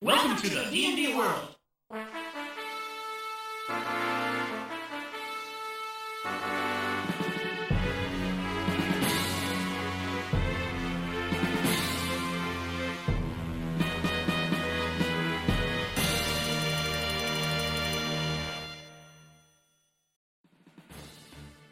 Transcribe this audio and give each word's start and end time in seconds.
Welcome 0.00 0.36
to 0.36 0.48
the 0.48 0.64
D&D 0.70 1.12
world. 1.12 1.56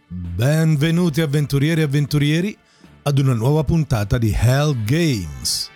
Benvenuti 0.08 1.20
avventurieri 1.20 1.80
e 1.80 1.84
avventurieri 1.84 2.58
ad 3.04 3.18
una 3.18 3.34
nuova 3.34 3.62
puntata 3.62 4.18
di 4.18 4.32
Hell 4.32 4.82
Games. 4.84 5.74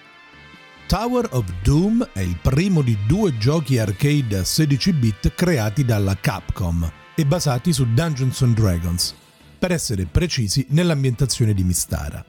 Tower 0.91 1.29
of 1.31 1.45
Doom 1.63 2.05
è 2.13 2.19
il 2.19 2.37
primo 2.43 2.83
di 2.83 2.99
due 3.07 3.39
giochi 3.39 3.79
arcade 3.79 4.39
a 4.39 4.43
16 4.43 4.93
bit 4.95 5.35
creati 5.37 5.85
dalla 5.85 6.17
Capcom 6.17 6.91
e 7.15 7.25
basati 7.25 7.73
su 7.73 7.87
Dungeons 7.95 8.43
and 8.43 8.57
Dragons, 8.57 9.15
per 9.57 9.71
essere 9.71 10.07
precisi 10.07 10.67
nell'ambientazione 10.71 11.55
di 11.55 11.63
Mistara. 11.63 12.25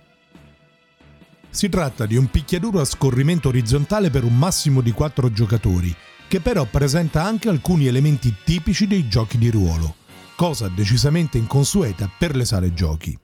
Si 1.50 1.70
tratta 1.70 2.06
di 2.06 2.16
un 2.16 2.30
picchiaduro 2.30 2.80
a 2.80 2.86
scorrimento 2.86 3.48
orizzontale 3.48 4.12
per 4.12 4.24
un 4.24 4.38
massimo 4.38 4.82
di 4.82 4.92
4 4.92 5.32
giocatori, 5.32 5.96
che 6.28 6.40
però 6.40 6.66
presenta 6.66 7.24
anche 7.24 7.50
alcuni 7.50 7.88
elementi 7.88 8.32
tipici 8.44 8.86
dei 8.86 9.08
giochi 9.08 9.40
di 9.40 9.50
ruolo, 9.50 9.96
cosa 10.36 10.68
decisamente 10.68 11.40
inconsueta 11.40 12.08
per 12.16 12.36
le 12.36 12.46
sale 12.46 12.72
giochi. 12.76 13.18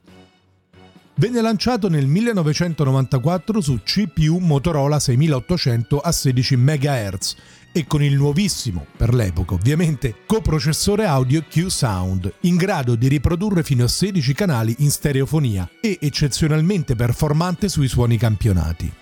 Venne 1.19 1.41
lanciato 1.41 1.89
nel 1.89 2.05
1994 2.05 3.59
su 3.59 3.79
CPU 3.81 4.37
Motorola 4.37 4.99
6800 4.99 5.99
a 5.99 6.11
16 6.11 6.55
MHz 6.55 7.35
e 7.71 7.87
con 7.87 8.03
il 8.03 8.13
nuovissimo, 8.13 8.85
per 8.95 9.15
l'epoca 9.15 9.55
ovviamente, 9.55 10.13
coprocessore 10.27 11.05
audio 11.05 11.43
Q-Sound, 11.49 12.31
in 12.41 12.55
grado 12.55 12.93
di 12.93 13.07
riprodurre 13.07 13.63
fino 13.63 13.85
a 13.85 13.87
16 13.87 14.33
canali 14.33 14.75
in 14.79 14.91
stereofonia 14.91 15.67
e 15.81 15.97
eccezionalmente 15.99 16.95
performante 16.95 17.67
sui 17.67 17.87
suoni 17.87 18.17
campionati. 18.17 18.93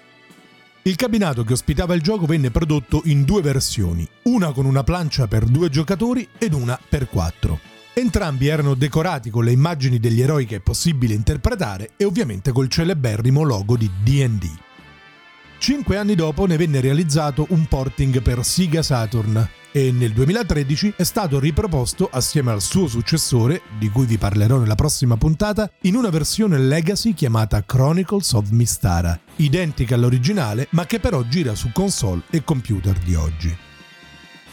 Il 0.83 0.95
cabinato 0.95 1.43
che 1.43 1.51
ospitava 1.51 1.95
il 1.95 2.01
gioco 2.01 2.25
venne 2.25 2.49
prodotto 2.49 3.01
in 3.05 3.25
due 3.25 3.41
versioni, 3.41 4.07
una 4.23 4.53
con 4.53 4.65
una 4.65 4.85
plancia 4.85 5.27
per 5.27 5.43
due 5.43 5.69
giocatori 5.69 6.25
ed 6.37 6.53
una 6.53 6.79
per 6.87 7.09
quattro. 7.09 7.74
Entrambi 7.97 8.47
erano 8.47 8.73
decorati 8.73 9.29
con 9.29 9.45
le 9.45 9.53
immagini 9.53 9.99
degli 9.99 10.21
eroi 10.21 10.45
che 10.45 10.57
è 10.57 10.59
possibile 10.59 11.13
interpretare 11.13 11.91
e 11.95 12.03
ovviamente 12.03 12.51
col 12.51 12.67
celeberrimo 12.67 13.41
logo 13.41 13.77
di 13.77 13.89
DD. 14.03 14.49
Cinque 15.59 15.95
anni 15.95 16.13
dopo 16.13 16.45
ne 16.45 16.57
venne 16.57 16.81
realizzato 16.81 17.45
un 17.51 17.65
porting 17.67 18.21
per 18.21 18.43
Sega 18.43 18.81
Saturn 18.81 19.49
e 19.71 19.93
nel 19.93 20.11
2013 20.11 20.95
è 20.97 21.03
stato 21.03 21.39
riproposto 21.39 22.09
assieme 22.11 22.51
al 22.51 22.61
suo 22.61 22.87
successore, 22.87 23.61
di 23.79 23.87
cui 23.87 24.05
vi 24.05 24.17
parlerò 24.17 24.57
nella 24.57 24.75
prossima 24.75 25.15
puntata, 25.15 25.71
in 25.83 25.95
una 25.95 26.09
versione 26.09 26.57
legacy 26.57 27.13
chiamata 27.13 27.63
Chronicles 27.63 28.33
of 28.33 28.49
Mistara, 28.49 29.17
identica 29.37 29.95
all'originale 29.95 30.67
ma 30.71 30.85
che 30.85 30.99
però 30.99 31.23
gira 31.23 31.55
su 31.55 31.71
console 31.71 32.23
e 32.29 32.43
computer 32.43 32.97
di 32.99 33.15
oggi. 33.15 33.57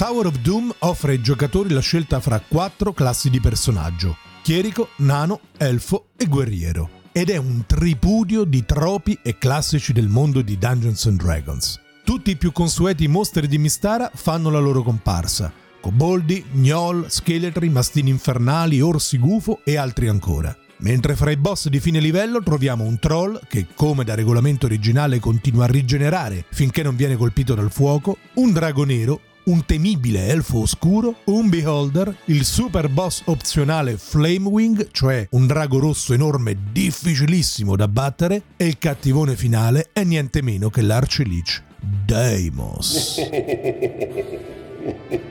Tower 0.03 0.27
of 0.27 0.41
Doom 0.41 0.75
offre 0.81 1.13
ai 1.13 1.21
giocatori 1.21 1.69
la 1.69 1.79
scelta 1.79 2.19
fra 2.19 2.41
quattro 2.41 2.93
classi 2.93 3.31
di 3.31 3.39
personaggio: 3.39 4.17
chierico, 4.43 4.89
nano, 4.97 5.39
elfo 5.57 6.07
e 6.17 6.27
guerriero. 6.27 6.91
Ed 7.13 7.31
è 7.31 7.37
un 7.37 7.63
tripudio 7.67 8.43
di 8.43 8.65
tropi 8.65 9.17
e 9.23 9.39
classici 9.39 9.93
del 9.93 10.09
mondo 10.09 10.43
di 10.43 10.59
Dungeons 10.59 11.09
Dragons. 11.11 11.81
Tutti 12.03 12.33
i 12.33 12.37
più 12.37 12.51
consueti 12.51 13.07
mostri 13.07 13.47
di 13.47 13.59
Mistara 13.59 14.11
fanno 14.13 14.51
la 14.51 14.59
loro 14.59 14.83
comparsa: 14.83 15.53
coboldi, 15.81 16.47
gnoll, 16.51 17.07
scheletri, 17.07 17.69
mastini 17.69 18.11
infernali, 18.11 18.81
orsi 18.81 19.19
gufo 19.19 19.61
e 19.63 19.77
altri 19.77 20.09
ancora. 20.09 20.53
Mentre 20.79 21.15
fra 21.15 21.31
i 21.31 21.37
boss 21.37 21.69
di 21.69 21.79
fine 21.79 22.01
livello 22.01 22.43
troviamo 22.43 22.83
un 22.83 22.99
troll 22.99 23.39
che, 23.47 23.69
come 23.73 24.03
da 24.03 24.17
regolamento 24.17 24.67
originale, 24.67 25.21
continua 25.21 25.63
a 25.63 25.69
rigenerare 25.69 26.45
finché 26.51 26.83
non 26.83 26.97
viene 26.97 27.15
colpito 27.15 27.55
dal 27.55 27.71
fuoco, 27.71 28.19
un 28.35 28.51
drago 28.51 28.83
nero, 28.83 29.21
un 29.45 29.65
temibile 29.65 30.29
elfo 30.29 30.61
oscuro, 30.61 31.17
un 31.25 31.49
beholder, 31.49 32.15
il 32.27 32.45
super 32.45 32.89
boss 32.89 33.23
opzionale 33.27 33.97
Flamewing, 33.97 34.89
cioè 34.93 35.27
un 35.31 35.47
drago 35.47 35.79
rosso 35.79 36.13
enorme 36.13 36.57
difficilissimo 36.73 37.77
da 37.77 37.89
battere, 37.89 38.43
e 38.57 38.67
il 38.67 38.79
cattivone 38.79 39.37
finale 39.37 39.91
è 39.93 40.05
niente 40.05 40.43
meno 40.43 40.71
che 40.71 40.83
l'Archlich 40.83 41.63
Deimos. 42.05 43.21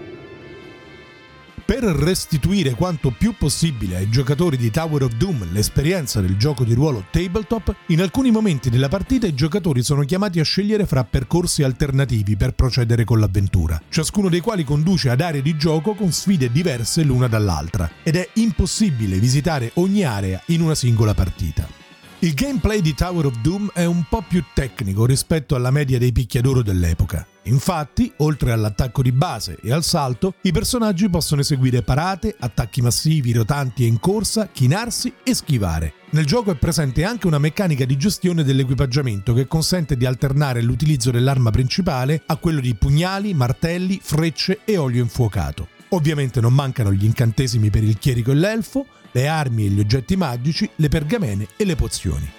Per 1.71 1.83
restituire 1.83 2.71
quanto 2.71 3.11
più 3.17 3.33
possibile 3.37 3.95
ai 3.95 4.09
giocatori 4.09 4.57
di 4.57 4.69
Tower 4.69 5.03
of 5.03 5.13
Doom 5.13 5.53
l'esperienza 5.53 6.19
del 6.19 6.35
gioco 6.35 6.65
di 6.65 6.73
ruolo 6.73 7.05
tabletop, 7.09 7.73
in 7.87 8.01
alcuni 8.01 8.29
momenti 8.29 8.69
della 8.69 8.89
partita 8.89 9.25
i 9.25 9.33
giocatori 9.33 9.81
sono 9.81 10.03
chiamati 10.03 10.41
a 10.41 10.43
scegliere 10.43 10.85
fra 10.85 11.05
percorsi 11.05 11.63
alternativi 11.63 12.35
per 12.35 12.55
procedere 12.55 13.05
con 13.05 13.21
l'avventura, 13.21 13.81
ciascuno 13.87 14.27
dei 14.27 14.41
quali 14.41 14.65
conduce 14.65 15.11
ad 15.11 15.21
aree 15.21 15.41
di 15.41 15.55
gioco 15.55 15.93
con 15.93 16.11
sfide 16.11 16.51
diverse 16.51 17.03
l'una 17.03 17.29
dall'altra, 17.29 17.89
ed 18.03 18.17
è 18.17 18.27
impossibile 18.33 19.17
visitare 19.17 19.71
ogni 19.75 20.03
area 20.03 20.41
in 20.47 20.59
una 20.59 20.75
singola 20.75 21.13
partita. 21.13 21.80
Il 22.23 22.35
gameplay 22.35 22.81
di 22.81 22.93
Tower 22.93 23.25
of 23.25 23.41
Doom 23.41 23.71
è 23.73 23.83
un 23.85 24.03
po' 24.07 24.21
più 24.21 24.43
tecnico 24.53 25.07
rispetto 25.07 25.55
alla 25.55 25.71
media 25.71 25.97
dei 25.97 26.11
picchiaduro 26.11 26.61
dell'epoca. 26.61 27.25
Infatti, 27.45 28.13
oltre 28.17 28.51
all'attacco 28.51 29.01
di 29.01 29.11
base 29.11 29.57
e 29.59 29.71
al 29.71 29.83
salto, 29.83 30.35
i 30.43 30.51
personaggi 30.51 31.09
possono 31.09 31.41
eseguire 31.41 31.81
parate, 31.81 32.35
attacchi 32.37 32.83
massivi, 32.83 33.33
rotanti 33.33 33.85
e 33.85 33.87
in 33.87 33.99
corsa, 33.99 34.49
chinarsi 34.51 35.11
e 35.23 35.33
schivare. 35.33 35.93
Nel 36.11 36.27
gioco 36.27 36.51
è 36.51 36.55
presente 36.55 37.03
anche 37.03 37.25
una 37.25 37.39
meccanica 37.39 37.85
di 37.85 37.97
gestione 37.97 38.43
dell'equipaggiamento 38.43 39.33
che 39.33 39.47
consente 39.47 39.97
di 39.97 40.05
alternare 40.05 40.61
l'utilizzo 40.61 41.09
dell'arma 41.09 41.49
principale 41.49 42.21
a 42.27 42.35
quello 42.35 42.59
di 42.59 42.75
pugnali, 42.75 43.33
martelli, 43.33 43.99
frecce 43.99 44.59
e 44.63 44.77
olio 44.77 45.01
infuocato. 45.01 45.69
Ovviamente 45.93 46.39
non 46.39 46.53
mancano 46.53 46.93
gli 46.93 47.03
incantesimi 47.03 47.71
per 47.71 47.83
il 47.83 47.97
chierico 47.97 48.29
e 48.29 48.35
l'elfo, 48.35 48.85
le 49.11 49.27
armi 49.27 49.65
e 49.65 49.69
gli 49.69 49.79
oggetti 49.79 50.15
magici, 50.15 50.69
le 50.75 50.89
pergamene 50.89 51.47
e 51.57 51.65
le 51.65 51.75
pozioni. 51.75 52.29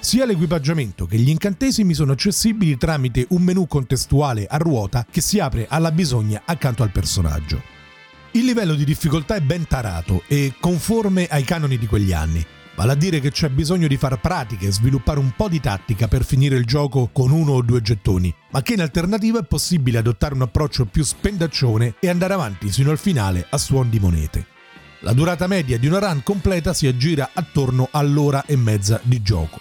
Sia 0.00 0.24
l'equipaggiamento 0.24 1.04
che 1.04 1.18
gli 1.18 1.28
incantesimi 1.28 1.92
sono 1.92 2.12
accessibili 2.12 2.78
tramite 2.78 3.26
un 3.30 3.42
menu 3.42 3.66
contestuale 3.66 4.46
a 4.46 4.56
ruota 4.56 5.06
che 5.10 5.20
si 5.20 5.38
apre 5.38 5.66
alla 5.68 5.92
bisogna 5.92 6.42
accanto 6.46 6.82
al 6.82 6.90
personaggio. 6.90 7.62
Il 8.32 8.44
livello 8.44 8.74
di 8.74 8.84
difficoltà 8.84 9.34
è 9.34 9.40
ben 9.40 9.66
tarato 9.66 10.22
e 10.26 10.54
conforme 10.58 11.26
ai 11.26 11.42
canoni 11.42 11.76
di 11.76 11.86
quegli 11.86 12.12
anni, 12.12 12.42
vale 12.76 12.92
a 12.92 12.94
dire 12.94 13.20
che 13.20 13.30
c'è 13.30 13.50
bisogno 13.50 13.88
di 13.88 13.98
far 13.98 14.18
pratica 14.20 14.66
e 14.66 14.72
sviluppare 14.72 15.18
un 15.18 15.32
po' 15.36 15.48
di 15.48 15.60
tattica 15.60 16.08
per 16.08 16.24
finire 16.24 16.56
il 16.56 16.64
gioco 16.64 17.10
con 17.12 17.30
uno 17.30 17.52
o 17.52 17.62
due 17.62 17.82
gettoni, 17.82 18.34
ma 18.52 18.62
che 18.62 18.72
in 18.74 18.80
alternativa 18.80 19.40
è 19.40 19.44
possibile 19.44 19.98
adottare 19.98 20.34
un 20.34 20.42
approccio 20.42 20.86
più 20.86 21.02
spendaccione 21.02 21.96
e 22.00 22.08
andare 22.08 22.32
avanti 22.32 22.72
sino 22.72 22.90
al 22.90 22.98
finale 22.98 23.46
a 23.50 23.58
suon 23.58 23.90
di 23.90 23.98
monete. 23.98 24.46
La 25.02 25.14
durata 25.14 25.46
media 25.46 25.78
di 25.78 25.86
una 25.86 25.98
run 25.98 26.22
completa 26.22 26.74
si 26.74 26.86
aggira 26.86 27.30
attorno 27.32 27.88
all'ora 27.90 28.44
e 28.44 28.54
mezza 28.56 29.00
di 29.02 29.22
gioco. 29.22 29.58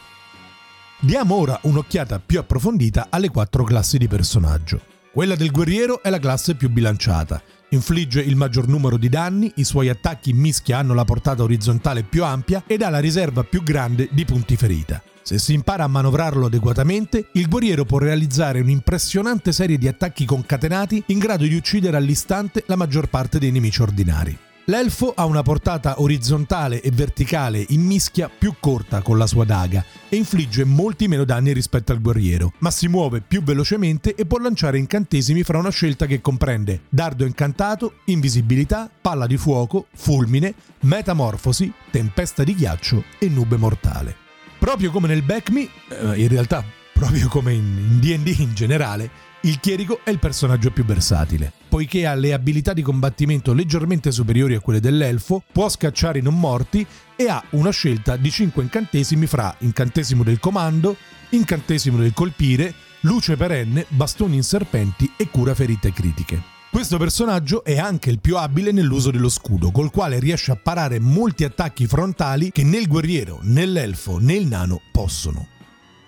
Diamo 1.00 1.36
ora 1.36 1.58
un'occhiata 1.64 2.20
più 2.20 2.40
approfondita 2.40 3.08
alle 3.10 3.30
quattro 3.30 3.64
classi 3.64 3.98
di 3.98 4.10
personaggio. 4.10 4.82
Quella 5.14 5.36
del 5.36 5.52
guerriero 5.52 6.04
è 6.04 6.10
la 6.10 6.20
classe 6.20 6.56
più 6.56 6.70
bilanciata. 6.70 7.42
Infligge 7.70 8.20
il 8.20 8.36
maggior 8.36 8.68
numero 8.68 8.98
di 8.98 9.08
danni, 9.08 9.50
i 9.56 9.64
suoi 9.64 9.88
attacchi 9.88 10.34
mischia 10.34 10.80
hanno 10.80 10.94
la 10.94 11.06
portata 11.06 11.42
orizzontale 11.42 12.04
più 12.04 12.26
ampia 12.26 12.64
ed 12.68 12.82
ha 12.82 12.90
la 12.90 13.00
riserva 13.00 13.46
più 13.46 13.64
grande 13.64 14.10
di 14.12 14.26
punti 14.26 14.58
ferita. 14.58 15.02
Se 15.22 15.40
si 15.40 15.54
impara 15.54 15.86
a 15.86 15.88
manovrarlo 15.88 16.48
adeguatamente, 16.48 17.30
il 17.34 17.48
guerriero 17.48 17.86
può 17.86 17.98
realizzare 17.98 18.60
un'impressionante 18.60 19.54
serie 19.54 19.78
di 19.78 19.88
attacchi 19.88 20.26
concatenati 20.26 21.02
in 21.08 21.20
grado 21.20 21.46
di 21.46 21.56
uccidere 21.56 21.96
all'istante 21.96 22.66
la 22.68 22.76
maggior 22.76 23.08
parte 23.08 23.40
dei 23.40 23.52
nemici 23.52 23.82
ordinari. 23.82 24.38
L'elfo 24.70 25.14
ha 25.16 25.26
una 25.26 25.42
portata 25.42 26.00
orizzontale 26.00 26.80
e 26.80 26.92
verticale 26.92 27.66
in 27.70 27.82
mischia 27.82 28.30
più 28.30 28.54
corta 28.60 29.02
con 29.02 29.18
la 29.18 29.26
sua 29.26 29.44
daga 29.44 29.84
e 30.08 30.16
infligge 30.16 30.64
molti 30.64 31.08
meno 31.08 31.24
danni 31.24 31.54
rispetto 31.54 31.92
al 31.92 32.00
guerriero, 32.00 32.54
ma 32.60 32.70
si 32.70 32.88
muove 32.88 33.22
più 33.22 33.42
velocemente 33.42 34.14
e 34.14 34.28
può 34.28 34.38
lanciare 34.38 34.78
incantesimi 34.78 35.42
fra 35.42 35.58
una 35.58 35.72
scelta 35.72 36.06
che 36.06 36.22
comprende 36.22 36.82
dardo 36.88 37.26
incantato, 37.26 37.94
invisibilità, 38.06 38.88
palla 39.02 39.26
di 39.26 39.38
fuoco, 39.38 39.88
fulmine, 39.96 40.54
metamorfosi, 40.82 41.74
tempesta 41.90 42.44
di 42.44 42.54
ghiaccio 42.54 43.06
e 43.18 43.28
nube 43.28 43.58
mortale. 43.58 44.16
Proprio 44.60 44.92
come 44.92 45.08
nel 45.08 45.24
Back 45.24 45.50
Me, 45.50 45.68
eh, 45.88 46.22
in 46.22 46.28
realtà 46.28 46.64
proprio 46.94 47.28
come 47.30 47.54
in 47.54 47.98
D&D 48.00 48.36
in 48.40 48.54
generale, 48.54 49.10
il 49.42 49.60
chierico 49.62 50.02
è 50.04 50.10
il 50.10 50.20
personaggio 50.20 50.70
più 50.72 50.84
versatile, 50.84 51.54
poiché 51.70 52.06
ha 52.06 52.14
le 52.14 52.34
abilità 52.34 52.74
di 52.74 52.82
combattimento 52.82 53.54
leggermente 53.54 54.12
superiori 54.12 54.56
a 54.56 54.60
quelle 54.60 54.82
dell'elfo, 54.82 55.44
può 55.52 55.70
scacciare 55.70 56.20
i 56.20 56.22
non 56.22 56.38
morti 56.38 56.86
e 57.16 57.30
ha 57.30 57.42
una 57.52 57.70
scelta 57.70 58.18
di 58.18 58.30
5 58.30 58.62
incantesimi 58.62 59.28
fra 59.28 59.56
incantesimo 59.60 60.24
del 60.24 60.40
comando, 60.40 60.98
incantesimo 61.30 61.98
del 61.98 62.14
colpire, 62.14 62.74
luce 63.02 63.38
perenne, 63.38 63.86
bastoni 63.88 64.36
in 64.36 64.44
serpenti 64.44 65.10
e 65.16 65.30
cura 65.30 65.56
ferite 65.56 65.94
critiche. 65.94 66.42
Questo 66.70 66.98
personaggio 66.98 67.64
è 67.64 67.78
anche 67.78 68.10
il 68.10 68.20
più 68.20 68.36
abile 68.36 68.72
nell'uso 68.72 69.10
dello 69.10 69.30
scudo, 69.30 69.72
col 69.72 69.90
quale 69.90 70.20
riesce 70.20 70.52
a 70.52 70.56
parare 70.56 71.00
molti 71.00 71.44
attacchi 71.46 71.88
frontali 71.88 72.52
che 72.52 72.64
né 72.64 72.78
il 72.78 72.88
guerriero, 72.88 73.40
né 73.44 73.66
l'elfo, 73.66 74.18
né 74.20 74.34
il 74.34 74.48
nano 74.48 74.82
possono. 74.92 75.59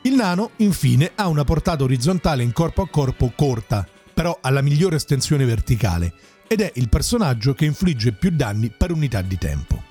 Il 0.04 0.14
nano, 0.16 0.52
infine, 0.58 1.12
ha 1.14 1.28
una 1.28 1.44
portata 1.44 1.84
orizzontale 1.84 2.42
in 2.42 2.54
corpo 2.54 2.82
a 2.82 2.88
corpo 2.88 3.32
corta, 3.36 3.88
però 4.14 4.38
ha 4.42 4.50
la 4.50 4.62
migliore 4.62 4.96
estensione 4.96 5.46
verticale, 5.46 6.14
ed 6.48 6.62
è 6.62 6.72
il 6.76 6.90
personaggio 6.90 7.54
che 7.54 7.66
infligge 7.66 8.12
più 8.12 8.32
danni 8.32 8.72
per 8.76 8.92
unità 8.92 9.22
di 9.22 9.38
tempo. 9.38 9.84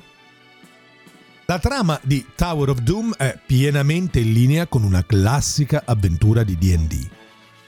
La 1.47 1.59
trama 1.59 1.99
di 2.03 2.25
Tower 2.35 2.71
of 2.71 2.79
Doom 2.81 3.15
è 3.17 3.39
pienamente 3.45 4.21
in 4.21 4.33
linea 4.33 4.67
con 4.67 4.83
una 4.83 5.05
classica 5.05 5.83
avventura 5.85 6.45
di 6.45 6.57
DD. 6.57 7.09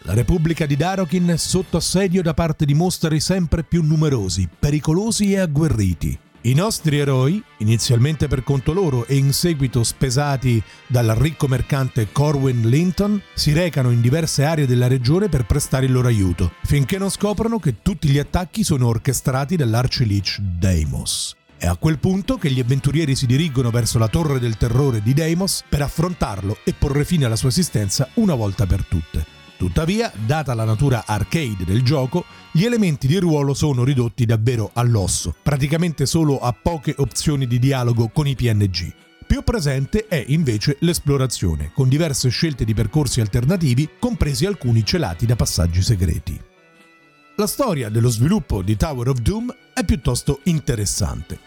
La 0.03 0.15
Repubblica 0.15 0.67
di 0.67 0.77
Darokin 0.77 1.29
è 1.29 1.37
sotto 1.37 1.77
assedio 1.77 2.23
da 2.23 2.35
parte 2.35 2.65
di 2.65 2.75
mostri 2.75 3.21
sempre 3.21 3.62
più 3.62 3.83
numerosi, 3.83 4.49
pericolosi 4.59 5.33
e 5.33 5.39
agguerriti. 5.39 6.19
I 6.44 6.55
nostri 6.55 6.99
eroi, 6.99 7.41
inizialmente 7.59 8.27
per 8.27 8.43
conto 8.43 8.73
loro 8.73 9.06
e 9.06 9.15
in 9.15 9.33
seguito 9.33 9.85
spesati 9.85 10.61
dal 10.89 11.06
ricco 11.17 11.47
mercante 11.47 12.09
Corwin 12.11 12.69
Linton, 12.69 13.23
si 13.33 13.53
recano 13.53 13.93
in 13.93 14.00
diverse 14.00 14.43
aree 14.43 14.67
della 14.67 14.89
regione 14.89 15.29
per 15.29 15.47
prestare 15.47 15.87
il 15.87 15.93
loro 15.93 16.09
aiuto, 16.09 16.55
finché 16.65 16.99
non 16.99 17.11
scoprono 17.11 17.61
che 17.61 17.77
tutti 17.81 18.09
gli 18.09 18.19
attacchi 18.19 18.65
sono 18.65 18.89
orchestrati 18.89 19.55
dall'arcilich 19.55 20.41
Deimos. 20.41 21.37
È 21.56 21.69
a 21.69 21.77
quel 21.77 22.00
punto 22.00 22.39
che 22.39 22.50
gli 22.50 22.59
avventurieri 22.59 23.15
si 23.15 23.27
dirigono 23.27 23.71
verso 23.71 24.00
la 24.00 24.09
torre 24.09 24.41
del 24.41 24.56
terrore 24.56 25.00
di 25.00 25.15
Deimos 25.15 25.62
per 25.69 25.83
affrontarlo 25.83 26.56
e 26.65 26.73
porre 26.73 27.05
fine 27.05 27.25
alla 27.25 27.37
sua 27.37 27.50
esistenza 27.50 28.09
una 28.15 28.35
volta 28.35 28.67
per 28.67 28.85
tutte. 28.85 29.31
Tuttavia, 29.62 30.11
data 30.26 30.55
la 30.55 30.64
natura 30.64 31.05
arcade 31.06 31.64
del 31.64 31.85
gioco, 31.85 32.25
gli 32.50 32.64
elementi 32.64 33.06
di 33.06 33.17
ruolo 33.19 33.55
sono 33.55 33.85
ridotti 33.85 34.26
davvero 34.26 34.70
all'osso, 34.73 35.32
praticamente 35.41 36.05
solo 36.05 36.41
a 36.41 36.53
poche 36.53 36.93
opzioni 36.99 37.47
di 37.47 37.61
dialogo 37.61 38.09
con 38.09 38.26
i 38.26 38.35
PNG. 38.35 38.93
Più 39.25 39.43
presente 39.43 40.09
è 40.09 40.20
invece 40.26 40.79
l'esplorazione, 40.81 41.70
con 41.73 41.88
diverse 41.88 42.29
scelte 42.29 42.64
di 42.64 42.75
percorsi 42.75 43.20
alternativi, 43.20 43.88
compresi 44.00 44.47
alcuni 44.47 44.85
celati 44.85 45.26
da 45.26 45.37
passaggi 45.37 45.81
segreti. 45.81 46.37
La 47.37 47.47
storia 47.47 47.88
dello 47.88 48.08
sviluppo 48.08 48.62
di 48.62 48.76
Tower 48.76 49.11
of 49.11 49.19
Doom 49.19 49.55
è 49.75 49.85
piuttosto 49.85 50.41
interessante. 50.43 51.38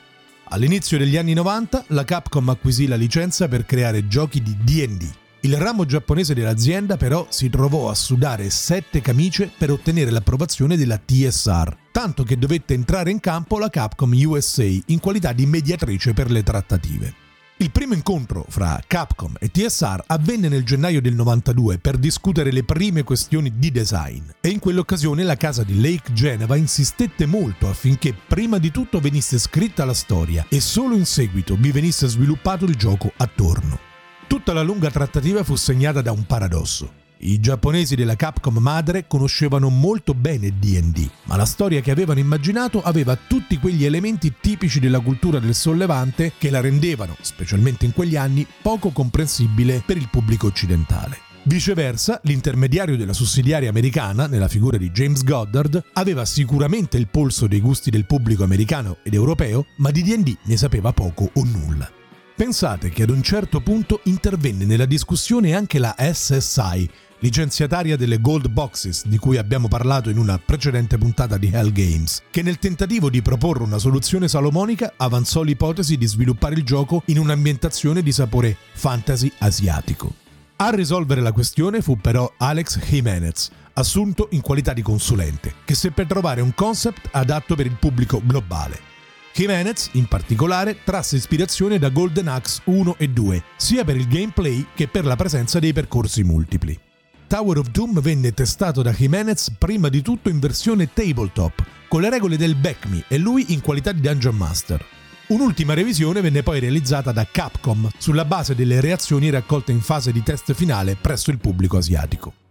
All'inizio 0.52 0.98
degli 0.98 1.18
anni 1.18 1.34
90 1.34 1.84
la 1.88 2.06
Capcom 2.06 2.48
acquisì 2.48 2.88
la 2.88 2.96
licenza 2.96 3.50
per 3.50 3.66
creare 3.66 4.08
giochi 4.08 4.42
di 4.42 4.56
DD. 4.64 5.24
Il 5.46 5.58
ramo 5.58 5.86
giapponese 5.86 6.34
dell'azienda 6.34 6.98
però 6.98 7.28
si 7.30 7.52
trovò 7.52 7.92
a 7.92 7.94
sudare 7.94 8.50
sette 8.50 9.00
camicie 9.00 9.52
per 9.56 9.70
ottenere 9.70 10.10
l'approvazione 10.10 10.76
della 10.76 10.98
TSR, 10.98 11.78
tanto 11.92 12.24
che 12.24 12.40
dovette 12.40 12.74
entrare 12.74 13.12
in 13.12 13.20
campo 13.20 13.60
la 13.60 13.70
Capcom 13.70 14.12
USA 14.26 14.64
in 14.64 15.00
qualità 15.00 15.34
di 15.34 15.46
mediatrice 15.46 16.14
per 16.14 16.32
le 16.32 16.42
trattative. 16.42 17.14
Il 17.58 17.70
primo 17.70 17.94
incontro 17.94 18.44
fra 18.50 18.82
Capcom 18.88 19.36
e 19.40 19.52
TSR 19.52 20.06
avvenne 20.08 20.48
nel 20.48 20.66
gennaio 20.66 21.00
del 21.00 21.14
92 21.14 21.78
per 21.78 21.98
discutere 21.98 22.52
le 22.52 22.64
prime 22.64 23.04
questioni 23.04 23.54
di 23.56 23.70
design 23.70 24.24
e 24.42 24.50
in 24.50 24.58
quell'occasione 24.58 25.22
la 25.22 25.38
casa 25.38 25.62
di 25.62 25.80
Lake 25.80 26.12
Geneva 26.12 26.56
insistette 26.56 27.28
molto 27.28 27.70
affinché 27.70 28.16
prima 28.16 28.58
di 28.58 28.72
tutto 28.72 29.00
venisse 29.00 29.38
scritta 29.38 29.86
la 29.86 29.94
storia 29.94 30.48
e 30.50 30.60
solo 30.60 30.96
in 30.96 31.06
seguito 31.06 31.56
vi 31.56 31.72
venisse 31.72 32.08
sviluppato 32.08 32.66
il 32.66 32.76
gioco 32.76 33.14
attorno. 33.16 33.94
Tutta 34.28 34.54
la 34.54 34.64
lunga 34.64 34.90
trattativa 34.90 35.44
fu 35.44 35.56
segnata 35.56 36.02
da 36.02 36.12
un 36.12 36.26
paradosso. 36.26 37.04
I 37.20 37.40
giapponesi 37.40 37.96
della 37.96 38.16
Capcom 38.16 38.58
madre 38.58 39.06
conoscevano 39.08 39.70
molto 39.70 40.14
bene 40.14 40.52
DD, 40.60 41.10
ma 41.24 41.36
la 41.36 41.46
storia 41.46 41.80
che 41.80 41.92
avevano 41.92 42.20
immaginato 42.20 42.82
aveva 42.82 43.16
tutti 43.16 43.58
quegli 43.58 43.86
elementi 43.86 44.34
tipici 44.40 44.80
della 44.80 45.00
cultura 45.00 45.40
del 45.40 45.56
sollevante 45.56 46.34
che 46.38 46.50
la 46.50 46.60
rendevano, 46.60 47.16
specialmente 47.22 47.86
in 47.86 47.94
quegli 47.94 48.16
anni, 48.16 48.46
poco 48.62 48.90
comprensibile 48.90 49.82
per 49.86 49.98
il 49.98 50.10
pubblico 50.10 50.48
occidentale. 50.48 51.20
Viceversa, 51.44 52.20
l'intermediario 52.24 52.98
della 52.98 53.14
sussidiaria 53.14 53.70
americana, 53.70 54.26
nella 54.26 54.48
figura 54.48 54.78
di 54.78 54.90
James 54.90 55.24
Goddard, 55.24 55.82
aveva 55.94 56.26
sicuramente 56.26 56.98
il 56.98 57.08
polso 57.08 57.46
dei 57.46 57.62
gusti 57.62 57.92
del 57.92 58.06
pubblico 58.06 58.44
americano 58.44 58.98
ed 59.04 59.14
europeo, 59.14 59.68
ma 59.78 59.92
di 59.92 60.02
DD 60.02 60.36
ne 60.46 60.58
sapeva 60.58 60.92
poco 60.92 61.30
o 61.32 61.44
nulla. 61.44 61.90
Pensate 62.36 62.90
che 62.90 63.04
ad 63.04 63.12
un 63.12 63.24
certo 63.24 63.62
punto 63.62 64.02
intervenne 64.04 64.66
nella 64.66 64.86
discussione 64.86 65.56
anche 65.56 65.80
la 65.80 65.96
SSI, 65.98 66.90
licenziataria 67.20 67.96
delle 67.96 68.20
Gold 68.20 68.50
Boxes 68.50 69.08
di 69.08 69.18
cui 69.18 69.38
abbiamo 69.38 69.70
parlato 69.70 70.10
in 70.10 70.18
una 70.18 70.38
precedente 70.38 70.98
puntata 70.98 71.38
di 71.38 71.50
Hell 71.54 71.72
Games, 71.72 72.24
che 72.30 72.42
nel 72.42 72.60
tentativo 72.60 73.10
di 73.10 73.22
proporre 73.22 73.64
una 73.64 73.78
soluzione 73.78 74.28
salomonica 74.28 74.96
avanzò 74.98 75.44
l'ipotesi 75.44 75.98
di 75.98 76.06
sviluppare 76.06 76.56
il 76.56 76.64
gioco 76.64 77.04
in 77.06 77.20
un'ambientazione 77.20 78.04
di 78.04 78.12
sapore 78.12 78.58
fantasy 78.74 79.32
asiatico. 79.38 80.14
A 80.58 80.72
risolvere 80.72 81.22
la 81.22 81.32
questione 81.32 81.82
fu 81.82 81.96
però 81.96 82.30
Alex 82.36 82.80
Jimenez, 82.80 83.50
assunto 83.76 84.28
in 84.32 84.42
qualità 84.42 84.74
di 84.74 84.82
consulente, 84.82 85.54
che 85.64 85.74
seppe 85.74 86.06
trovare 86.06 86.42
un 86.42 86.54
concept 86.54 87.08
adatto 87.12 87.56
per 87.56 87.66
il 87.66 87.78
pubblico 87.80 88.22
globale. 88.22 88.95
Jimenez, 89.38 89.90
in 89.94 90.06
particolare, 90.06 90.78
trasse 90.86 91.18
ispirazione 91.18 91.78
da 91.78 91.90
Golden 91.90 92.30
Axe 92.30 92.62
1 92.64 92.96
e 92.98 93.10
2, 93.10 93.44
sia 93.58 93.84
per 93.84 93.98
il 93.98 94.08
gameplay 94.08 94.68
che 94.74 94.88
per 94.88 95.04
la 95.04 95.18
presenza 95.18 95.60
dei 95.60 95.74
percorsi 95.74 96.24
multipli. 96.24 96.80
Tower 97.28 97.58
of 97.58 97.68
Doom 97.68 98.00
venne 98.00 98.34
testato 98.34 98.82
da 98.82 98.94
Jimenez 98.94 99.52
prima 99.58 99.90
di 99.90 100.02
tutto 100.02 100.30
in 100.30 100.40
versione 100.40 100.94
tabletop, 100.94 101.66
con 101.90 102.00
le 102.00 102.10
regole 102.10 102.38
del 102.38 102.56
Back 102.56 102.86
Me 102.86 103.04
e 103.10 103.18
lui 103.18 103.48
in 103.50 103.60
qualità 103.60 103.92
di 103.92 104.00
Dungeon 104.00 104.38
Master. 104.38 104.86
Un'ultima 105.28 105.74
revisione 105.74 106.22
venne 106.22 106.42
poi 106.42 106.62
realizzata 106.62 107.12
da 107.12 107.28
Capcom 107.30 107.90
sulla 107.98 108.24
base 108.24 108.56
delle 108.56 108.80
reazioni 108.80 109.30
raccolte 109.30 109.74
in 109.74 109.82
fase 109.82 110.14
di 110.14 110.24
test 110.24 110.54
finale 110.54 110.96
presso 110.96 111.30
il 111.30 111.40
pubblico 111.40 111.76
asiatico. 111.76 112.45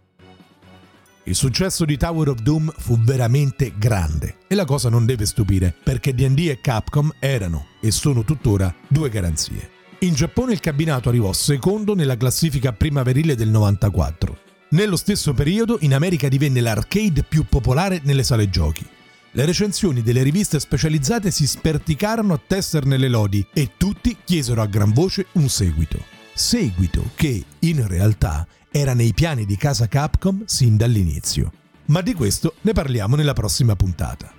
Il 1.25 1.35
successo 1.35 1.85
di 1.85 1.97
Tower 1.97 2.29
of 2.29 2.41
Doom 2.41 2.73
fu 2.77 2.99
veramente 2.99 3.73
grande 3.77 4.37
e 4.47 4.55
la 4.55 4.65
cosa 4.65 4.89
non 4.89 5.07
deve 5.07 5.27
stupire 5.27 5.75
perché 5.83 6.15
D&D 6.15 6.49
e 6.49 6.61
Capcom 6.61 7.13
erano 7.19 7.69
e 7.81 7.91
sono 7.91 8.25
tuttora 8.25 8.75
due 8.89 9.09
garanzie. 9.09 9.71
In 10.01 10.15
Giappone 10.15 10.53
il 10.53 10.61
cabinato 10.61 11.09
arrivò 11.09 11.33
secondo 11.33 11.95
nella 11.95 12.17
classifica 12.17 12.73
primaverile 12.73 13.35
del 13.37 13.49
94 13.49 14.45
nello 14.75 14.97
stesso 14.97 15.33
periodo 15.35 15.79
in 15.83 15.95
America 15.95 16.27
divenne 16.27 16.61
l'arcade 16.61 17.23
più 17.23 17.45
popolare 17.45 18.01
nelle 18.03 18.25
sale 18.25 18.51
giochi. 18.51 18.85
Le 19.31 19.45
recensioni 19.45 20.03
delle 20.03 20.23
riviste 20.25 20.59
specializzate 20.59 21.31
si 21.31 21.47
sperticarono 21.47 22.33
a 22.33 22.41
tesserne 22.45 22.97
le 22.97 23.09
lodi 23.09 23.47
e 23.53 23.71
tutti 23.77 24.17
chiesero 24.25 24.61
a 24.63 24.67
gran 24.67 24.93
voce 24.93 25.27
un 25.33 25.49
seguito. 25.49 26.14
Seguito 26.37 27.13
che, 27.15 27.45
in 27.61 27.87
realtà, 27.87 28.45
era 28.69 28.93
nei 28.93 29.15
piani 29.15 29.47
di 29.47 29.57
casa 29.57 29.87
Capcom 29.87 30.43
sin 30.47 30.77
dall'inizio. 30.77 31.53
Ma 31.87 32.01
di 32.01 32.13
questo 32.13 32.55
ne 32.63 32.73
parliamo 32.73 33.15
nella 33.15 33.35
prossima 33.35 33.77
puntata. 33.77 34.33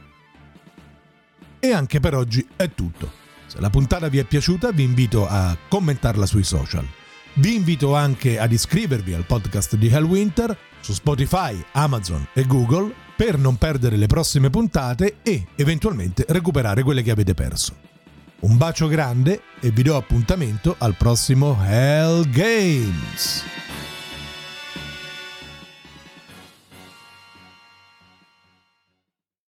E 1.57 1.71
anche 1.71 2.01
per 2.01 2.13
oggi 2.13 2.45
è 2.57 2.69
tutto. 2.75 3.09
Se 3.47 3.61
la 3.61 3.69
puntata 3.69 4.09
vi 4.09 4.17
è 4.17 4.25
piaciuta 4.25 4.73
vi 4.73 4.83
invito 4.83 5.25
a 5.25 5.57
commentarla 5.69 6.25
sui 6.25 6.43
social. 6.43 6.85
Vi 7.35 7.55
invito 7.55 7.95
anche 7.95 8.39
ad 8.39 8.51
iscrivervi 8.51 9.13
al 9.13 9.25
podcast 9.25 9.77
di 9.77 9.87
Hellwinter 9.87 10.57
su 10.81 10.91
Spotify, 10.91 11.63
Amazon 11.71 12.27
e 12.33 12.45
Google 12.45 12.93
per 13.15 13.37
non 13.37 13.55
perdere 13.55 13.95
le 13.95 14.07
prossime 14.07 14.49
puntate 14.49 15.19
e 15.23 15.47
eventualmente 15.55 16.25
recuperare 16.27 16.83
quelle 16.83 17.01
che 17.01 17.11
avete 17.11 17.33
perso. 17.33 17.94
Un 18.41 18.57
bacio 18.57 18.87
grande 18.87 19.41
e 19.59 19.71
vi 19.71 19.81
do 19.81 19.95
appuntamento 19.95 20.75
al 20.79 20.95
prossimo 20.95 21.57
Hell 21.65 22.29
Games! 22.29 23.64